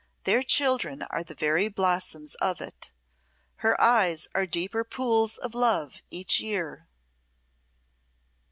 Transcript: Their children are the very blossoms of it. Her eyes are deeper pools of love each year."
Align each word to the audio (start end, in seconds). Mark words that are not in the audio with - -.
Their 0.23 0.41
children 0.41 1.03
are 1.03 1.23
the 1.23 1.35
very 1.35 1.67
blossoms 1.67 2.33
of 2.41 2.59
it. 2.59 2.89
Her 3.57 3.79
eyes 3.79 4.27
are 4.33 4.47
deeper 4.47 4.83
pools 4.83 5.37
of 5.37 5.53
love 5.53 6.01
each 6.09 6.39
year." 6.39 6.87